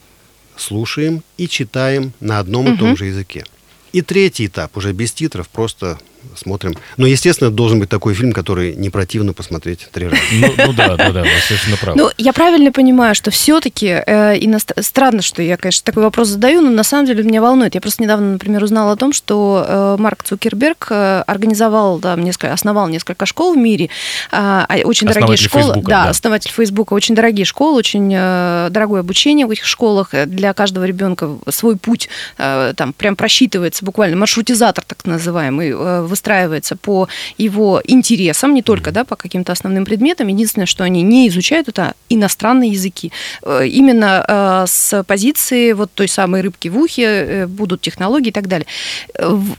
[0.58, 2.76] слушаем и читаем на одном угу.
[2.76, 3.46] и том же языке.
[3.94, 5.98] И третий этап, уже без титров, просто
[6.36, 6.76] смотрим.
[6.98, 10.22] Но, естественно, должен быть такой фильм, который не противно посмотреть три раза.
[10.34, 11.98] Ну, ну да, да, да, вы совершенно правы.
[11.98, 14.72] Ну, я правильно понимаю, что все-таки, э, иност...
[14.82, 17.76] странно, что я, конечно, такой вопрос задаю, но на самом деле меня волнует.
[17.76, 22.54] Я просто недавно, например, узнала о том, что э, Марк Цукерберг э, организовал, да, несколько,
[22.54, 23.90] основал несколько школ в мире,
[24.32, 25.64] э, очень дорогие школы.
[25.64, 30.12] Фейсбука, да, да, основатель Фейсбука, очень дорогие школы, очень э, дорогое обучение в этих школах.
[30.26, 36.76] Для каждого ребенка свой путь э, там прям просчитывается буквально, маршрутизатор так называемый, э, выстраивается
[36.76, 40.28] по его интересам, не только да, по каким-то основным предметам.
[40.28, 43.12] Единственное, что они не изучают, это иностранные языки.
[43.44, 48.32] Э, именно э, с позиции вот той самой рыбки в ухе э, будут технологии и
[48.32, 48.66] так далее.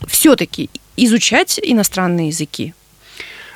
[0.07, 2.73] Все-таки изучать иностранные языки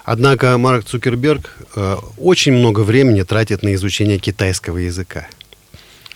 [0.06, 5.28] Однако Марк Цукерберг э, очень много времени тратит на изучение китайского языка.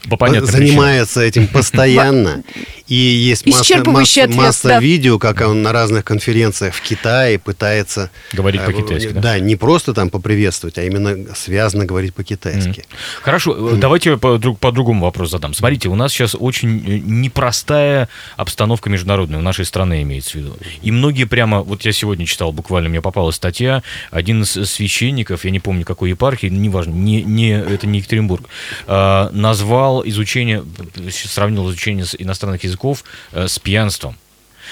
[0.10, 1.28] По занимается причинам.
[1.28, 2.44] этим постоянно.
[2.88, 4.80] И есть масса, масса, масса да.
[4.80, 8.10] видео, как он на разных конференциях в Китае пытается...
[8.32, 9.22] Говорить э, по-китайски, да?
[9.22, 12.80] Да, не просто там поприветствовать, а именно связано говорить по-китайски.
[12.80, 12.86] Mm.
[13.22, 13.78] Хорошо, mm.
[13.78, 15.54] давайте по, по другому вопрос задам.
[15.54, 20.58] Смотрите, у нас сейчас очень э, непростая обстановка международная, у нашей страны имеется в виду.
[20.82, 21.64] И многие прямо...
[21.64, 26.12] Вот я сегодня читал, буквально мне попалась статья, один из священников, я не помню какой
[26.12, 28.46] епархии, неважно, не, не, это не Екатеринбург,
[28.88, 30.64] э, назвал изучение,
[31.12, 34.16] сравнил изучение иностранных языков языков э, с пьянством.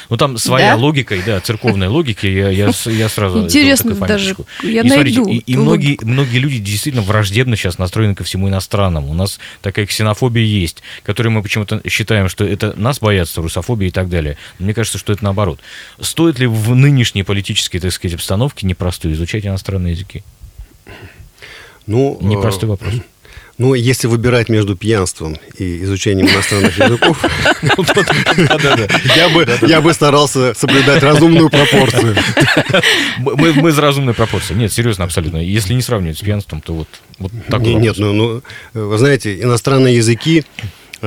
[0.10, 0.82] Ну, там своя да?
[0.82, 3.44] логика, да, церковная логика, я, я, я сразу...
[3.44, 5.24] Интересно даже, я и, найду.
[5.24, 9.10] Смотрите, и, и многие, многие люди действительно враждебно сейчас настроены ко всему иностранному.
[9.10, 13.92] У нас такая ксенофобия есть, которую мы почему-то считаем, что это нас боятся, русофобия и
[13.92, 14.38] так далее.
[14.60, 15.62] Но мне кажется, что это наоборот.
[16.02, 20.24] Стоит ли в нынешней политической, так сказать, обстановке непростой изучать иностранные языки?
[21.88, 22.94] Ну, Непростой э, вопрос.
[23.58, 27.24] Ну, если выбирать между пьянством и изучением иностранных языков,
[29.62, 32.18] я бы старался соблюдать разумную пропорцию.
[33.20, 34.60] Мы с разумной пропорцией.
[34.60, 35.38] Нет, серьезно, абсолютно.
[35.38, 37.62] Если не сравнивать с пьянством, то вот так.
[37.62, 38.42] Нет, ну, ну,
[38.74, 40.44] вы знаете, иностранные языки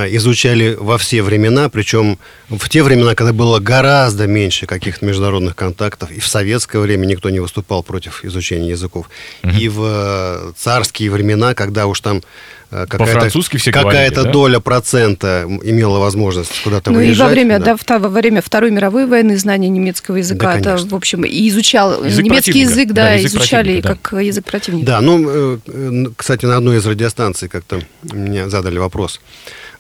[0.07, 6.11] изучали во все времена, причем в те времена, когда было гораздо меньше каких-то международных контактов,
[6.11, 9.09] и в советское время никто не выступал против изучения языков,
[9.43, 9.53] угу.
[9.53, 12.23] и в э, царские времена, когда уж там
[12.71, 13.31] э, какая-то,
[13.73, 14.25] какая да?
[14.25, 17.19] доля процента имела возможность куда-то ну, выезжать.
[17.19, 17.77] Ну и во время, да.
[17.87, 22.05] Да, во время Второй мировой войны знание немецкого языка, да, это, в общем, и изучал
[22.05, 23.97] язык немецкий язык, да, да язык изучали да.
[23.97, 24.87] как язык противника.
[24.87, 29.21] Да, ну, э, кстати, на одной из радиостанций как-то мне задали вопрос.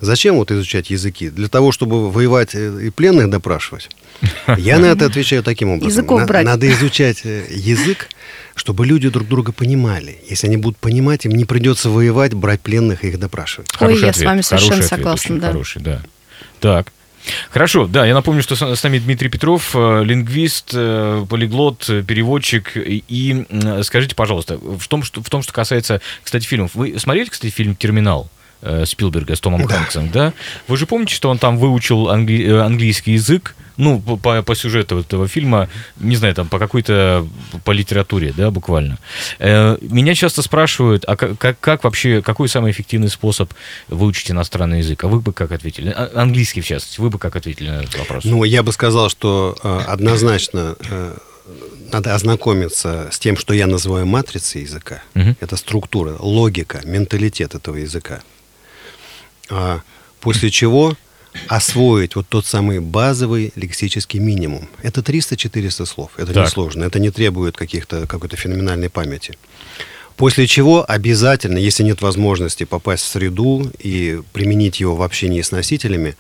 [0.00, 1.28] Зачем вот изучать языки?
[1.28, 3.88] Для того, чтобы воевать и пленных допрашивать?
[4.56, 5.88] Я на это отвечаю таким образом.
[5.88, 6.44] Языков брать.
[6.44, 8.08] Надо изучать э, язык,
[8.54, 10.18] чтобы люди друг друга понимали.
[10.28, 13.68] Если они будут понимать, им не придется воевать, брать пленных и их допрашивать.
[13.74, 15.38] Ой, хороший я ответ, с вами совершенно согласна.
[15.40, 15.46] Да.
[15.48, 16.02] Хороший, да.
[16.60, 16.92] Так.
[17.50, 22.72] Хорошо, да, я напомню, что с нами Дмитрий Петров, э, лингвист, э, полиглот, переводчик.
[22.76, 23.44] И
[23.82, 26.74] скажите, пожалуйста, в том, что, в том, что касается, кстати, фильмов.
[26.74, 28.30] Вы смотрели, кстати, фильм «Терминал»?
[28.60, 29.74] Э, Спилберга с Томом да.
[29.74, 30.32] Хэнксом, да?
[30.66, 32.44] Вы же помните, что он там выучил англи...
[32.44, 37.24] Э, английский язык, ну, по, по сюжету этого фильма, не знаю, там, по какой-то,
[37.64, 38.98] по литературе, да, буквально.
[39.38, 43.52] Э, меня часто спрашивают, а как, как вообще, какой самый эффективный способ
[43.86, 45.04] выучить иностранный язык?
[45.04, 45.90] А вы бы как ответили?
[45.90, 48.24] А, английский, в частности, вы бы как ответили на этот вопрос?
[48.24, 50.76] Ну, я бы сказал, что однозначно
[51.92, 55.00] надо ознакомиться с тем, что я называю матрицей языка.
[55.14, 55.36] Угу.
[55.40, 58.20] Это структура, логика, менталитет этого языка.
[59.50, 59.80] А
[60.20, 60.96] после чего
[61.46, 64.68] освоить вот тот самый базовый лексический минимум.
[64.82, 66.10] Это 300-400 слов.
[66.16, 66.46] Это так.
[66.46, 66.84] несложно.
[66.84, 69.38] Это не требует каких-то, какой-то феноменальной памяти.
[70.16, 75.52] После чего обязательно, если нет возможности попасть в среду и применить его в общении с
[75.52, 76.16] носителями,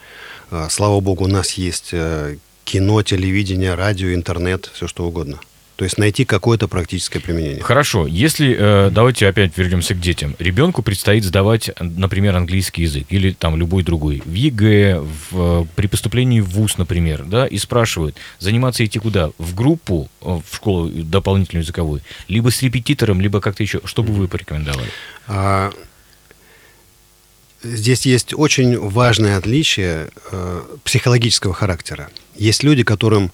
[0.50, 5.40] а, слава богу, у нас есть э, кино, телевидение, радио, интернет, все что угодно.
[5.78, 7.62] То есть найти какое-то практическое применение.
[7.62, 8.08] Хорошо.
[8.08, 10.34] Если, э, давайте опять вернемся к детям.
[10.40, 14.20] Ребенку предстоит сдавать, например, английский язык или там любой другой.
[14.24, 14.98] В ЕГЭ,
[15.30, 19.30] в, при поступлении в ВУЗ, например, да, и спрашивают, заниматься идти куда?
[19.38, 23.80] В группу, э, в школу дополнительную языковую, либо с репетитором, либо как-то еще.
[23.84, 24.90] Что бы вы порекомендовали?
[25.28, 25.72] А,
[27.62, 32.10] здесь есть очень важное отличие э, психологического характера.
[32.34, 33.30] Есть люди, которым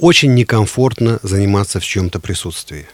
[0.00, 2.86] очень некомфортно заниматься в чем-то присутствии.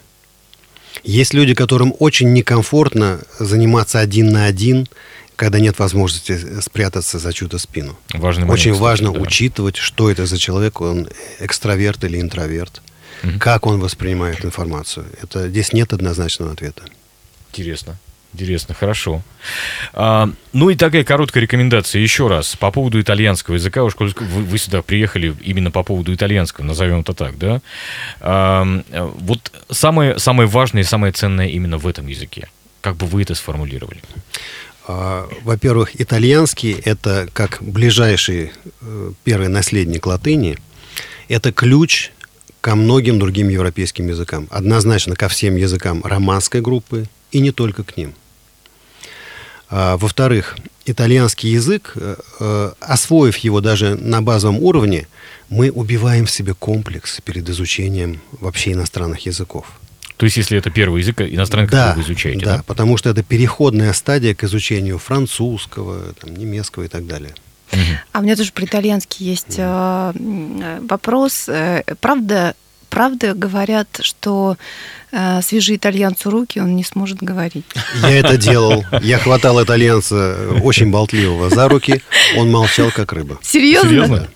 [1.05, 4.88] Есть люди, которым очень некомфортно заниматься один на один,
[5.37, 7.97] когда нет возможности спрятаться за чью-то спину.
[8.14, 9.21] Важный момент, очень важно да.
[9.21, 11.09] учитывать, что это за человек, он
[11.40, 12.83] экстраверт или интроверт,
[13.23, 13.38] угу.
[13.38, 15.07] как он воспринимает информацию.
[15.23, 16.85] Это здесь нет однозначного ответа.
[17.53, 17.99] Интересно.
[18.34, 19.22] Интересно, хорошо.
[19.94, 23.82] А, ну и такая короткая рекомендация еще раз по поводу итальянского языка.
[23.82, 27.62] Уж вы, вы сюда приехали именно по поводу итальянского, назовем это так, да?
[28.20, 32.48] А, вот самое, самое важное и самое ценное именно в этом языке.
[32.82, 34.00] Как бы вы это сформулировали?
[34.86, 38.52] А, во-первых, итальянский– это как ближайший
[38.83, 40.58] э, первый наследник латыни.
[41.29, 42.12] Это ключ
[42.60, 44.46] ко многим другим европейским языкам.
[44.50, 48.14] Однозначно ко всем языкам романской группы и не только к ним–
[49.68, 55.08] а, во-вторых, итальянский язык, э, э, освоив его даже на базовом уровне,
[55.48, 59.66] мы убиваем в себе комплекс перед изучением вообще иностранных языков.
[60.16, 62.62] То есть, если это первый язык иностранный, да, который вы изучаете, да, да?
[62.62, 67.35] потому что это переходная стадия к изучению французского, там, немецкого и так далее.
[68.12, 70.12] А у меня тоже про итальянский есть э,
[70.88, 71.48] вопрос.
[71.48, 72.54] Э, правда,
[72.88, 74.56] правда говорят, что
[75.12, 77.66] э, свяжи итальянцу руки, он не сможет говорить.
[78.02, 78.84] Я это делал.
[79.02, 82.02] Я хватал итальянца очень болтливого за руки,
[82.37, 83.38] он молчал как рыба.
[83.42, 83.88] Серьезно?
[83.88, 84.28] Серьезно?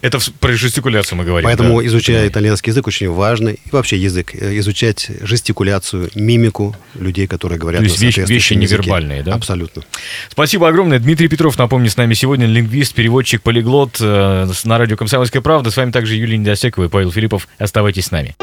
[0.00, 1.44] Это про жестикуляцию мы говорим.
[1.44, 1.86] Поэтому, да?
[1.86, 7.80] изучая итальянский язык, очень важно, и вообще язык, э, изучать жестикуляцию, мимику людей, которые говорят
[7.80, 8.82] То есть на вещи- вещи соответствующем языке.
[8.82, 9.34] невербальные, да?
[9.34, 9.82] Абсолютно.
[10.30, 10.98] Спасибо огромное.
[10.98, 15.70] Дмитрий Петров, напомню, с нами сегодня лингвист, переводчик, полиглот э, на радио «Комсомольская правда».
[15.70, 17.48] С вами также Юлия Недосекова и Павел Филиппов.
[17.58, 18.34] Оставайтесь с нами.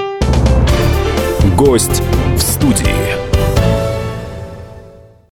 [1.56, 2.02] Гость
[2.36, 3.37] в студии.